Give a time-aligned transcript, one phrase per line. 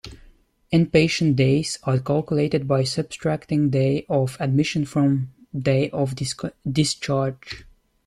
[0.73, 6.15] Inpatient days are calculated by subtracting day of admission from day of
[6.67, 7.65] discharge.